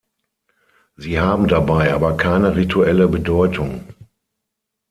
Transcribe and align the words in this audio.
Sie 0.95 1.19
haben 1.19 1.47
dabei 1.47 1.93
aber 1.93 2.17
keine 2.17 2.55
rituelle 2.55 3.07
Bedeutung. 3.07 3.83